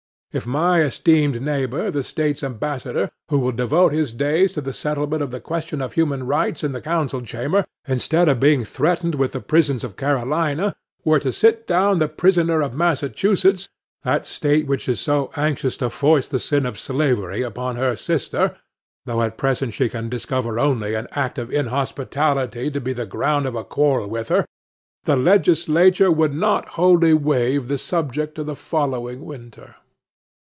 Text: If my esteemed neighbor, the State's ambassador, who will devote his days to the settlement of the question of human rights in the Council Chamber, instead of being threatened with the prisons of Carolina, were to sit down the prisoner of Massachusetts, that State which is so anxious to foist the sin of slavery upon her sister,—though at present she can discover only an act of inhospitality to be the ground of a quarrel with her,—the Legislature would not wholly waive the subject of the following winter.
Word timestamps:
If 0.33 0.47
my 0.47 0.79
esteemed 0.81 1.41
neighbor, 1.41 1.91
the 1.91 2.03
State's 2.03 2.41
ambassador, 2.41 3.11
who 3.27 3.37
will 3.37 3.51
devote 3.51 3.91
his 3.91 4.13
days 4.13 4.53
to 4.53 4.61
the 4.61 4.71
settlement 4.71 5.21
of 5.21 5.29
the 5.29 5.41
question 5.41 5.81
of 5.81 5.91
human 5.91 6.25
rights 6.25 6.63
in 6.63 6.71
the 6.71 6.79
Council 6.79 7.21
Chamber, 7.21 7.65
instead 7.85 8.29
of 8.29 8.39
being 8.39 8.63
threatened 8.63 9.15
with 9.15 9.33
the 9.33 9.41
prisons 9.41 9.83
of 9.83 9.97
Carolina, 9.97 10.73
were 11.03 11.19
to 11.19 11.33
sit 11.33 11.67
down 11.67 11.99
the 11.99 12.07
prisoner 12.07 12.61
of 12.61 12.73
Massachusetts, 12.73 13.67
that 14.05 14.25
State 14.25 14.67
which 14.67 14.87
is 14.87 15.01
so 15.01 15.31
anxious 15.35 15.75
to 15.75 15.89
foist 15.89 16.31
the 16.31 16.39
sin 16.39 16.65
of 16.65 16.79
slavery 16.79 17.41
upon 17.41 17.75
her 17.75 17.97
sister,—though 17.97 19.21
at 19.21 19.37
present 19.37 19.73
she 19.73 19.89
can 19.89 20.07
discover 20.07 20.57
only 20.57 20.93
an 20.95 21.09
act 21.11 21.37
of 21.39 21.51
inhospitality 21.51 22.71
to 22.71 22.79
be 22.79 22.93
the 22.93 23.05
ground 23.05 23.45
of 23.45 23.55
a 23.55 23.65
quarrel 23.65 24.07
with 24.07 24.29
her,—the 24.29 25.15
Legislature 25.17 26.09
would 26.09 26.33
not 26.33 26.69
wholly 26.79 27.13
waive 27.13 27.67
the 27.67 27.77
subject 27.77 28.39
of 28.39 28.45
the 28.45 28.55
following 28.55 29.25
winter. 29.25 29.75